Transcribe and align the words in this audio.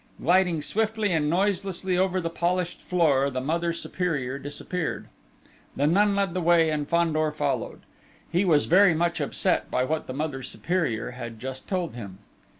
Gliding 0.19 0.63
swiftly 0.63 1.11
and 1.13 1.29
noiselessly 1.29 1.95
over 1.95 2.19
the 2.19 2.31
polished 2.31 2.81
floor, 2.81 3.29
the 3.29 3.39
Mother 3.39 3.71
Superior 3.71 4.39
disappeared. 4.39 5.05
The 5.75 5.85
nun 5.85 6.15
led 6.15 6.33
the 6.33 6.41
way 6.41 6.71
and 6.71 6.89
Fandor 6.89 7.31
followed: 7.31 7.81
he 8.31 8.43
was 8.43 8.65
very 8.65 8.95
much 8.95 9.21
upset 9.21 9.69
by 9.69 9.83
what 9.83 10.07
the 10.07 10.13
Mother 10.13 10.41
Superior 10.41 11.11
had 11.11 11.39
just 11.39 11.67
told 11.67 11.93
him. 11.93 12.17